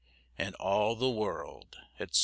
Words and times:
And 0.35 0.55
all 0.55 0.95
the 0.95 1.11
world, 1.11 1.77
etc. 1.99 2.11